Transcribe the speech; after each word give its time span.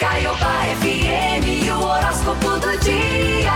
Caiobá 0.00 0.62
FM, 0.80 1.70
o 1.76 1.84
horóscopo 1.84 2.58
do 2.58 2.78
dia. 2.78 3.52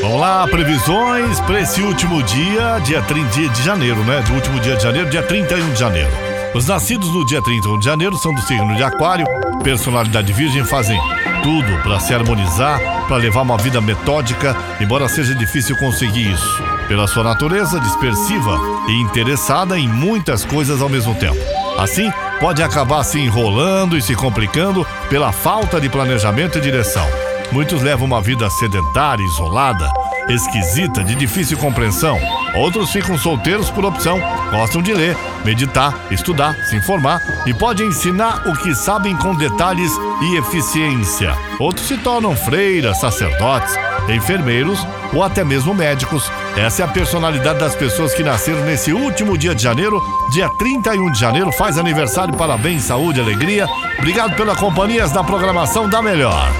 Vamos 0.00 0.20
lá, 0.20 0.46
previsões 0.46 1.40
para 1.40 1.60
esse 1.60 1.82
último 1.82 2.22
dia, 2.22 2.78
dia 2.84 3.02
30 3.02 3.48
de 3.48 3.62
janeiro, 3.64 3.96
né? 4.04 4.22
Do 4.22 4.34
último 4.34 4.60
dia 4.60 4.76
de 4.76 4.82
janeiro, 4.84 5.10
dia 5.10 5.24
31 5.24 5.72
de 5.72 5.80
janeiro. 5.80 6.08
Os 6.54 6.68
nascidos 6.68 7.12
no 7.12 7.26
dia 7.26 7.42
31 7.42 7.80
de 7.80 7.84
janeiro 7.84 8.16
são 8.16 8.32
do 8.32 8.42
signo 8.42 8.76
de 8.76 8.82
Aquário, 8.84 9.26
personalidade 9.64 10.32
virgem, 10.32 10.64
fazem 10.64 11.00
tudo 11.42 11.82
para 11.82 11.98
se 11.98 12.14
harmonizar, 12.14 12.78
para 13.08 13.16
levar 13.16 13.42
uma 13.42 13.58
vida 13.58 13.80
metódica, 13.80 14.56
embora 14.80 15.08
seja 15.08 15.34
difícil 15.34 15.76
conseguir 15.78 16.30
isso. 16.30 16.62
Pela 16.86 17.08
sua 17.08 17.24
natureza 17.24 17.80
dispersiva 17.80 18.56
e 18.86 19.00
interessada 19.00 19.76
em 19.76 19.88
muitas 19.88 20.44
coisas 20.44 20.80
ao 20.80 20.88
mesmo 20.88 21.12
tempo. 21.16 21.61
Assim, 21.78 22.12
pode 22.38 22.62
acabar 22.62 23.02
se 23.02 23.18
enrolando 23.18 23.96
e 23.96 24.02
se 24.02 24.14
complicando 24.14 24.86
pela 25.08 25.32
falta 25.32 25.80
de 25.80 25.88
planejamento 25.88 26.58
e 26.58 26.60
direção. 26.60 27.06
Muitos 27.50 27.82
levam 27.82 28.06
uma 28.06 28.20
vida 28.20 28.48
sedentária, 28.50 29.24
isolada, 29.24 29.90
esquisita, 30.28 31.02
de 31.04 31.14
difícil 31.14 31.58
compreensão. 31.58 32.18
Outros 32.54 32.90
ficam 32.90 33.16
solteiros 33.16 33.70
por 33.70 33.84
opção, 33.84 34.20
gostam 34.50 34.82
de 34.82 34.92
ler, 34.92 35.16
meditar, 35.44 35.94
estudar, 36.10 36.54
se 36.66 36.76
informar 36.76 37.20
e 37.46 37.54
podem 37.54 37.88
ensinar 37.88 38.46
o 38.46 38.56
que 38.56 38.74
sabem 38.74 39.16
com 39.16 39.34
detalhes 39.34 39.90
e 40.22 40.36
eficiência. 40.36 41.34
Outros 41.58 41.86
se 41.86 41.96
tornam 41.96 42.36
freiras, 42.36 43.00
sacerdotes, 43.00 43.74
enfermeiros 44.08 44.86
ou 45.12 45.22
até 45.22 45.44
mesmo 45.44 45.74
médicos. 45.74 46.30
Essa 46.56 46.82
é 46.82 46.84
a 46.84 46.88
personalidade 46.88 47.58
das 47.58 47.74
pessoas 47.74 48.14
que 48.14 48.22
nasceram 48.22 48.60
nesse 48.64 48.92
último 48.92 49.38
dia 49.38 49.54
de 49.54 49.62
janeiro, 49.62 50.00
dia 50.30 50.48
31 50.58 51.10
de 51.10 51.18
janeiro. 51.18 51.50
Faz 51.52 51.78
aniversário, 51.78 52.34
parabéns, 52.36 52.84
saúde, 52.84 53.20
alegria. 53.20 53.66
Obrigado 53.98 54.36
pela 54.36 54.54
companhia 54.54 55.08
da 55.08 55.24
programação 55.24 55.88
da 55.88 56.02
Melhor. 56.02 56.50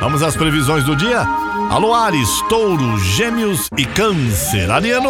Vamos 0.00 0.22
às 0.22 0.36
previsões 0.36 0.84
do 0.84 0.96
dia? 0.96 1.26
Alô 1.70 1.94
Ares, 1.94 2.28
Touro, 2.48 2.98
Gêmeos 2.98 3.68
e 3.78 3.84
Câncer. 3.84 4.68
Ariano, 4.72 5.08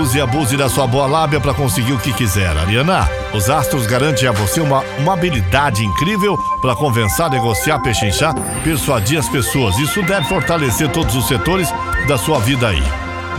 use 0.00 0.16
e 0.16 0.20
abuse 0.20 0.56
da 0.56 0.66
sua 0.66 0.86
boa 0.86 1.06
lábia 1.06 1.40
para 1.40 1.52
conseguir 1.52 1.92
o 1.92 1.98
que 1.98 2.10
quiser. 2.14 2.56
Ariana, 2.56 3.06
os 3.34 3.50
astros 3.50 3.86
garantem 3.86 4.26
a 4.26 4.32
você 4.32 4.62
uma, 4.62 4.82
uma 4.98 5.12
habilidade 5.12 5.84
incrível 5.84 6.38
para 6.62 6.74
conversar, 6.74 7.28
negociar, 7.28 7.80
pechinchar, 7.80 8.34
persuadir 8.64 9.18
as 9.18 9.28
pessoas. 9.28 9.78
Isso 9.78 10.02
deve 10.02 10.26
fortalecer 10.26 10.90
todos 10.90 11.14
os 11.14 11.28
setores 11.28 11.68
da 12.08 12.16
sua 12.16 12.38
vida 12.40 12.68
aí. 12.68 12.82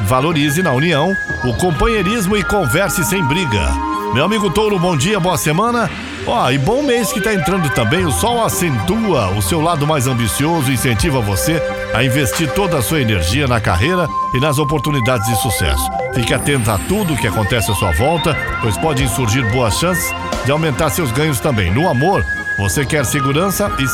Valorize 0.05 0.61
na 0.61 0.71
união 0.71 1.15
o 1.43 1.53
companheirismo 1.55 2.37
e 2.37 2.43
converse 2.43 3.03
sem 3.03 3.23
briga. 3.23 3.71
Meu 4.13 4.23
amigo 4.23 4.51
Touro, 4.51 4.77
bom 4.77 4.95
dia, 4.95 5.19
boa 5.19 5.37
semana. 5.37 5.89
Ó, 6.27 6.51
e 6.51 6.59
bom 6.59 6.83
mês 6.83 7.11
que 7.11 7.19
tá 7.19 7.33
entrando 7.33 7.69
também. 7.71 8.05
O 8.05 8.11
sol 8.11 8.43
acentua 8.43 9.31
o 9.31 9.41
seu 9.41 9.59
lado 9.59 9.87
mais 9.87 10.05
ambicioso 10.05 10.71
incentiva 10.71 11.19
você 11.19 11.59
a 11.93 12.03
investir 12.03 12.51
toda 12.51 12.77
a 12.77 12.81
sua 12.81 13.01
energia 13.01 13.47
na 13.47 13.61
carreira 13.61 14.07
e 14.33 14.39
nas 14.39 14.57
oportunidades 14.57 15.27
de 15.27 15.35
sucesso. 15.41 15.83
Fique 16.13 16.33
atento 16.33 16.69
a 16.71 16.77
tudo 16.77 17.15
que 17.15 17.27
acontece 17.27 17.71
à 17.71 17.75
sua 17.75 17.91
volta, 17.91 18.35
pois 18.61 18.77
podem 18.77 19.07
surgir 19.07 19.43
boas 19.51 19.77
chances 19.77 20.13
de 20.43 20.51
aumentar 20.51 20.89
seus 20.89 21.11
ganhos 21.11 21.39
também. 21.39 21.71
No 21.71 21.87
amor, 21.87 22.25
você 22.57 22.85
quer 22.85 23.05
segurança 23.05 23.71
e 23.79 23.87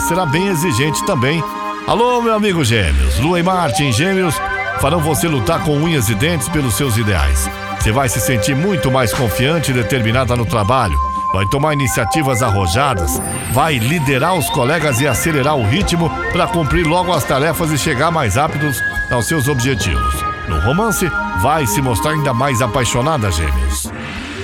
será 0.00 0.26
bem 0.26 0.48
exigente 0.48 1.04
também. 1.06 1.42
Alô, 1.86 2.20
meu 2.20 2.34
amigo 2.34 2.64
Gêmeos. 2.64 3.18
Lua 3.18 3.40
e 3.40 3.42
Marte 3.42 3.82
em 3.82 3.92
Gêmeos 3.92 4.34
farão 4.80 5.00
você 5.00 5.26
lutar 5.26 5.64
com 5.64 5.76
unhas 5.76 6.08
e 6.08 6.14
dentes 6.14 6.48
pelos 6.48 6.74
seus 6.74 6.96
ideais. 6.96 7.48
Você 7.80 7.92
vai 7.92 8.08
se 8.08 8.20
sentir 8.20 8.54
muito 8.54 8.90
mais 8.90 9.12
confiante 9.14 9.70
e 9.70 9.74
determinada 9.74 10.36
no 10.36 10.44
trabalho. 10.44 11.07
Vai 11.32 11.44
tomar 11.46 11.74
iniciativas 11.74 12.42
arrojadas, 12.42 13.20
vai 13.52 13.78
liderar 13.78 14.34
os 14.34 14.48
colegas 14.50 15.00
e 15.00 15.06
acelerar 15.06 15.56
o 15.56 15.66
ritmo 15.66 16.10
para 16.32 16.46
cumprir 16.46 16.86
logo 16.86 17.12
as 17.12 17.22
tarefas 17.24 17.70
e 17.70 17.76
chegar 17.76 18.10
mais 18.10 18.36
rápidos 18.36 18.82
aos 19.10 19.26
seus 19.26 19.46
objetivos. 19.46 20.14
No 20.48 20.58
romance, 20.60 21.10
vai 21.42 21.66
se 21.66 21.82
mostrar 21.82 22.12
ainda 22.12 22.32
mais 22.32 22.62
apaixonada, 22.62 23.30
gêmeos. 23.30 23.92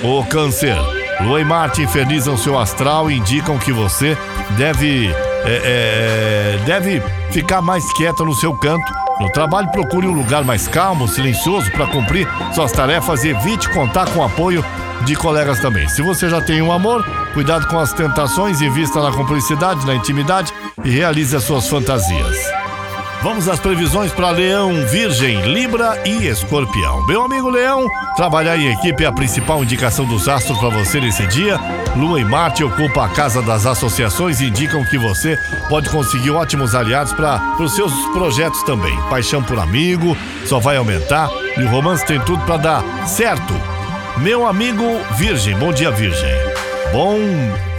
O 0.03 0.23
câncer. 0.25 0.77
Lua 1.21 1.41
e 1.41 1.45
Marte 1.45 1.81
infernizam 1.81 2.37
seu 2.37 2.59
astral 2.59 3.09
e 3.09 3.17
indicam 3.17 3.57
que 3.57 3.71
você 3.71 4.17
deve, 4.57 5.07
é, 5.45 6.57
é, 6.57 6.59
deve 6.65 7.01
ficar 7.31 7.61
mais 7.61 7.91
quieta 7.93 8.23
no 8.23 8.35
seu 8.35 8.53
canto. 8.53 8.93
No 9.19 9.31
trabalho, 9.31 9.71
procure 9.71 10.07
um 10.07 10.13
lugar 10.13 10.43
mais 10.43 10.67
calmo, 10.67 11.07
silencioso 11.07 11.71
para 11.71 11.87
cumprir 11.87 12.27
suas 12.53 12.71
tarefas 12.71 13.23
e 13.23 13.29
evite 13.29 13.69
contar 13.69 14.09
com 14.09 14.21
apoio 14.21 14.63
de 15.03 15.15
colegas 15.15 15.59
também. 15.59 15.87
Se 15.89 16.01
você 16.01 16.29
já 16.29 16.41
tem 16.41 16.61
um 16.61 16.71
amor, 16.71 17.05
cuidado 17.33 17.67
com 17.67 17.77
as 17.79 17.93
tentações, 17.93 18.61
invista 18.61 19.01
na 19.01 19.11
cumplicidade, 19.11 19.85
na 19.85 19.95
intimidade 19.95 20.53
e 20.83 20.89
realize 20.89 21.35
as 21.35 21.43
suas 21.43 21.67
fantasias. 21.67 22.37
Vamos 23.25 23.49
às 23.49 23.59
previsões 23.59 24.11
para 24.11 24.29
Leão, 24.29 24.85
Virgem, 24.85 25.41
Libra 25.51 25.99
e 26.05 26.27
Escorpião. 26.27 27.07
Meu 27.07 27.23
amigo 27.23 27.49
Leão, 27.49 27.87
trabalhar 28.15 28.55
em 28.55 28.71
equipe 28.71 29.03
é 29.03 29.07
a 29.07 29.11
principal 29.11 29.63
indicação 29.63 30.05
dos 30.05 30.29
astros 30.29 30.59
para 30.59 30.69
você 30.69 31.01
nesse 31.01 31.25
dia. 31.25 31.59
Lua 31.95 32.19
e 32.19 32.23
Marte 32.23 32.63
ocupam 32.63 33.03
a 33.03 33.09
casa 33.09 33.41
das 33.41 33.65
associações 33.65 34.41
e 34.41 34.45
indicam 34.45 34.85
que 34.85 34.99
você 34.99 35.39
pode 35.69 35.89
conseguir 35.89 36.29
ótimos 36.29 36.75
aliados 36.75 37.13
para 37.13 37.41
os 37.59 37.73
seus 37.73 37.91
projetos 38.13 38.61
também. 38.61 38.95
Paixão 39.09 39.41
por 39.41 39.57
amigo 39.57 40.15
só 40.45 40.59
vai 40.59 40.77
aumentar 40.77 41.27
e 41.57 41.63
o 41.63 41.69
romance 41.69 42.05
tem 42.05 42.19
tudo 42.19 42.45
para 42.45 42.57
dar 42.57 43.07
certo. 43.07 43.74
Meu 44.17 44.47
amigo 44.47 44.83
Virgem, 45.17 45.57
bom 45.57 45.73
dia 45.73 45.91
Virgem. 45.91 46.31
Bom 46.93 47.19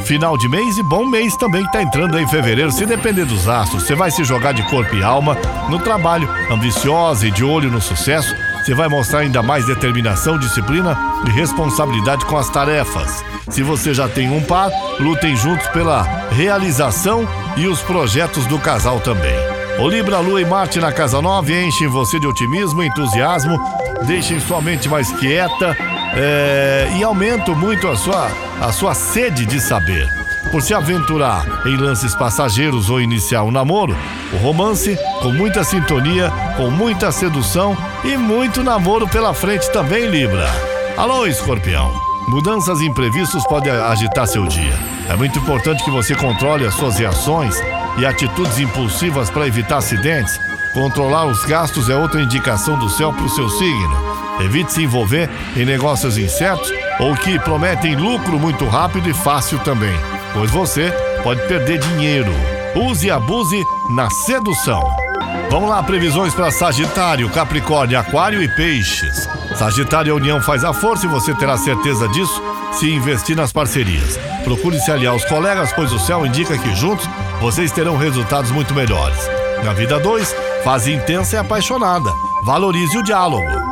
final 0.05 0.37
de 0.37 0.47
mês 0.49 0.77
e 0.77 0.83
bom 0.83 1.07
mês 1.07 1.35
também 1.35 1.65
que 1.65 1.73
tá 1.73 1.83
entrando 1.83 2.15
aí 2.15 2.25
em 2.25 2.29
fevereiro. 2.29 2.71
Se 2.71 2.85
depender 2.85 3.25
dos 3.25 3.49
astros, 3.49 3.85
você 3.85 3.95
vai 3.95 4.11
se 4.11 4.23
jogar 4.23 4.53
de 4.53 4.63
corpo 4.69 4.95
e 4.95 5.03
alma 5.03 5.37
no 5.71 5.79
trabalho, 5.79 6.29
ambiciosa 6.51 7.27
e 7.27 7.31
de 7.31 7.43
olho 7.43 7.71
no 7.71 7.81
sucesso. 7.81 8.37
Você 8.63 8.75
vai 8.75 8.87
mostrar 8.87 9.21
ainda 9.21 9.43
mais 9.43 9.65
determinação, 9.65 10.39
disciplina 10.39 10.97
e 11.27 11.31
responsabilidade 11.31 12.27
com 12.27 12.37
as 12.37 12.51
tarefas. 12.51 13.25
Se 13.49 13.63
você 13.63 13.95
já 13.95 14.07
tem 14.07 14.31
um 14.31 14.43
par, 14.43 14.71
lutem 15.01 15.35
juntos 15.37 15.67
pela 15.69 16.03
realização 16.33 17.27
e 17.57 17.67
os 17.67 17.81
projetos 17.81 18.45
do 18.45 18.59
casal 18.59 19.01
também. 19.01 19.35
O 19.79 19.89
Libra, 19.89 20.19
Lua 20.19 20.43
e 20.43 20.45
Marte 20.45 20.81
na 20.81 20.93
Casa 20.93 21.23
9 21.23 21.65
enchem 21.65 21.89
você 21.89 22.21
de 22.21 22.27
otimismo 22.27 22.83
e 22.83 22.89
entusiasmo, 22.89 23.59
deixem 24.07 24.39
sua 24.39 24.61
mente 24.61 24.89
mais 24.89 25.11
quieta 25.13 25.96
é, 26.15 26.89
e 26.97 27.03
aumentam 27.03 27.55
muito 27.55 27.89
a 27.89 27.97
sua, 27.97 28.31
a 28.61 28.73
sua 28.73 28.95
sede 28.95 29.47
de 29.47 29.61
saber. 29.61 30.09
Por 30.51 30.63
se 30.63 30.73
aventurar 30.73 31.45
em 31.67 31.77
lances 31.77 32.15
passageiros 32.15 32.89
ou 32.89 33.01
iniciar 33.01 33.43
um 33.43 33.51
namoro, 33.51 33.97
o 34.33 34.37
romance 34.37 34.97
com 35.21 35.33
muita 35.33 35.65
sintonia, 35.65 36.31
com 36.57 36.71
muita 36.71 37.11
sedução 37.11 37.77
e 38.05 38.17
muito 38.17 38.63
namoro 38.63 39.09
pela 39.09 39.35
frente 39.35 39.71
também, 39.73 40.07
Libra. 40.07 40.49
Alô, 40.97 41.27
escorpião. 41.27 41.93
Mudanças 42.29 42.81
imprevistas 42.81 43.47
podem 43.47 43.73
agitar 43.73 44.27
seu 44.27 44.47
dia. 44.47 44.75
É 45.09 45.15
muito 45.15 45.39
importante 45.39 45.85
que 45.85 45.91
você 45.91 46.15
controle 46.15 46.67
as 46.67 46.75
suas 46.75 46.97
reações 46.97 47.55
e 47.99 48.07
atitudes 48.07 48.59
impulsivas 48.59 49.31
para 49.31 49.47
evitar 49.47 49.79
acidentes. 49.79 50.41
Controlar 50.73 51.27
os 51.27 51.45
gastos 51.45 51.89
é 51.89 51.97
outra 51.97 52.21
indicação 52.21 52.79
do 52.79 52.89
céu 52.89 53.13
para 53.13 53.25
o 53.25 53.31
seu 53.31 53.49
signo. 53.49 54.26
Evite 54.41 54.73
se 54.73 54.83
envolver 54.83 55.31
em 55.57 55.65
negócios 55.65 56.19
incertos 56.19 56.71
ou 57.01 57.15
que 57.15 57.39
prometem 57.39 57.97
lucro 57.97 58.39
muito 58.39 58.67
rápido 58.67 59.09
e 59.09 59.15
fácil 59.15 59.59
também, 59.61 59.95
pois 60.33 60.51
você 60.51 60.93
pode 61.23 61.41
perder 61.47 61.79
dinheiro. 61.79 62.33
Use 62.75 63.07
e 63.07 63.11
abuse 63.11 63.65
na 63.91 64.11
sedução. 64.11 64.83
Vamos 65.51 65.71
lá, 65.71 65.83
previsões 65.83 66.35
para 66.35 66.51
Sagitário, 66.51 67.31
Capricórnio, 67.31 67.99
Aquário 67.99 68.43
e 68.43 68.49
Peixes. 68.49 69.29
Sagitário, 69.57 70.13
a 70.13 70.17
união 70.17 70.43
faz 70.43 70.65
a 70.65 70.73
força 70.73 71.07
e 71.07 71.09
você 71.09 71.35
terá 71.35 71.57
certeza 71.57 72.09
disso 72.09 72.43
se 72.73 72.91
investir 72.91 73.37
nas 73.37 73.53
parcerias. 73.53 74.19
Procure 74.45 74.79
se 74.79 74.91
aliar 74.91 75.13
aos 75.13 75.25
colegas, 75.25 75.73
pois 75.73 75.93
o 75.93 75.99
céu 75.99 76.27
indica 76.27 76.59
que 76.59 76.75
juntos 76.75 77.09
vocês 77.41 77.73
terão 77.73 77.97
resultados 77.97 78.51
muito 78.51 78.75
melhores. 78.75 79.19
Na 79.65 79.73
vida 79.73 79.99
2, 79.99 80.35
fase 80.63 80.93
intensa 80.93 81.37
e 81.37 81.39
apaixonada. 81.39 82.11
Valorize 82.45 82.99
o 82.99 83.03
diálogo. 83.03 83.66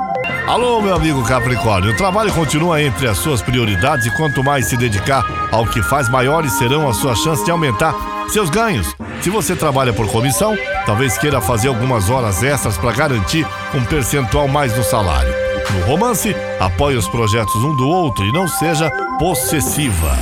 Alô, 0.47 0.83
meu 0.83 0.95
amigo 0.95 1.25
Capricórnio, 1.25 1.93
o 1.93 1.97
trabalho 1.97 2.31
continua 2.31 2.83
entre 2.83 3.09
as 3.09 3.17
suas 3.17 3.41
prioridades 3.41 4.07
e 4.07 4.11
quanto 4.11 4.45
mais 4.45 4.67
se 4.67 4.77
dedicar 4.77 5.25
ao 5.51 5.67
que 5.67 5.83
faz, 5.83 6.07
maiores 6.11 6.53
serão 6.53 6.87
as 6.87 6.99
suas 6.99 7.19
chances 7.21 7.43
de 7.47 7.51
aumentar 7.51 7.95
seus 8.29 8.51
ganhos. 8.51 8.95
Se 9.23 9.31
você 9.31 9.57
trabalha 9.57 9.91
por 9.95 10.07
comissão, 10.07 10.55
talvez 10.85 11.17
queira 11.17 11.41
fazer 11.41 11.69
algumas 11.69 12.11
horas 12.11 12.43
extras 12.43 12.77
para 12.77 12.93
garantir 12.93 13.47
um 13.75 13.83
percentual 13.87 14.47
mais 14.47 14.77
no 14.77 14.85
salário. 14.85 15.33
No 15.73 15.87
romance, 15.87 16.37
apoie 16.61 16.95
os 16.95 17.09
projetos 17.09 17.57
um 17.57 17.75
do 17.75 17.89
outro 17.89 18.23
e 18.23 18.33
não 18.33 18.47
seja 18.47 18.91
possessiva. 19.19 20.13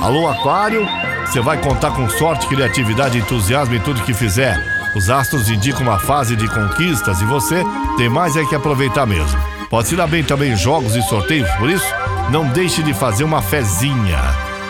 Alô, 0.00 0.28
Aquário, 0.28 0.86
você 1.26 1.40
vai 1.40 1.60
contar 1.60 1.90
com 1.90 2.08
sorte, 2.08 2.46
criatividade 2.46 3.18
entusiasmo 3.18 3.74
em 3.74 3.80
tudo 3.80 4.02
que 4.02 4.14
fizer. 4.14 4.56
Os 4.94 5.10
astros 5.10 5.50
indicam 5.50 5.82
uma 5.82 5.98
fase 5.98 6.36
de 6.36 6.46
conquistas 6.46 7.20
e 7.20 7.24
você 7.24 7.64
tem 7.96 8.08
mais 8.08 8.36
é 8.36 8.44
que 8.44 8.54
aproveitar 8.54 9.06
mesmo. 9.06 9.51
Pode 9.72 9.88
se 9.88 9.96
dar 9.96 10.06
bem 10.06 10.22
também 10.22 10.54
jogos 10.54 10.94
e 10.94 11.02
sorteios, 11.04 11.50
por 11.52 11.70
isso, 11.70 11.86
não 12.30 12.46
deixe 12.48 12.82
de 12.82 12.92
fazer 12.92 13.24
uma 13.24 13.40
fezinha. 13.40 14.18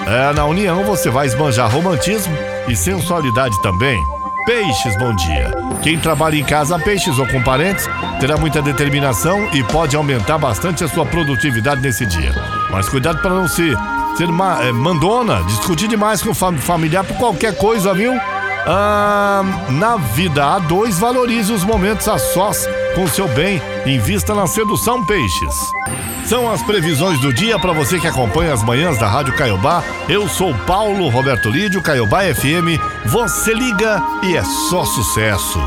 É, 0.07 0.33
na 0.33 0.45
união 0.45 0.85
você 0.85 1.11
vai 1.11 1.27
esbanjar 1.27 1.69
romantismo 1.69 2.33
e 2.69 2.77
sensualidade 2.77 3.61
também. 3.63 4.01
Peixes, 4.47 4.97
bom 5.01 5.13
dia. 5.17 5.51
Quem 5.83 5.99
trabalha 5.99 6.37
em 6.37 6.45
casa, 6.45 6.79
peixes 6.79 7.19
ou 7.19 7.27
com 7.27 7.43
parentes, 7.43 7.85
terá 8.21 8.37
muita 8.37 8.63
determinação 8.63 9.53
e 9.53 9.65
pode 9.65 9.97
aumentar 9.97 10.39
bastante 10.39 10.85
a 10.85 10.89
sua 10.89 11.05
produtividade 11.05 11.81
nesse 11.81 12.07
dia. 12.07 12.33
Mas 12.71 12.89
cuidado 12.89 13.21
para 13.21 13.35
não 13.35 13.49
se 13.49 13.77
ser 14.17 14.27
uma, 14.31 14.63
é, 14.63 14.71
mandona, 14.71 15.43
discutir 15.49 15.89
demais 15.89 16.23
com 16.23 16.31
o 16.31 16.35
fam 16.35 16.57
familiar 16.59 17.03
por 17.03 17.17
qualquer 17.17 17.57
coisa, 17.57 17.93
viu? 17.93 18.13
Ah, 18.67 19.43
na 19.71 19.97
vida 19.97 20.45
a 20.45 20.59
dois, 20.59 20.99
valorize 20.99 21.53
os 21.53 21.65
momentos 21.65 22.07
a 22.07 22.19
sós 22.19 22.69
com 22.95 23.07
seu 23.09 23.27
bem, 23.29 23.61
invista 23.87 24.35
na 24.35 24.47
sedução 24.47 25.05
peixes. 25.05 25.55
São 26.27 26.51
as 26.51 26.63
previsões 26.63 27.21
do 27.21 27.33
dia 27.33 27.59
para 27.59 27.73
você 27.73 27.99
que 27.99 28.07
acompanha 28.07 28.53
as 28.53 28.63
manhãs 28.63 28.99
da 28.99 29.09
Rádio 29.09 29.35
Caiobá. 29.35 29.83
Eu 30.09 30.29
sou 30.29 30.55
Paulo 30.67 31.09
Roberto 31.09 31.51
Lídio, 31.51 31.83
Caiobá 31.83 32.23
FM. 32.23 32.79
Você 33.07 33.53
liga 33.53 34.01
e 34.23 34.37
é 34.37 34.45
só 34.45 34.85
sucesso. 34.85 35.59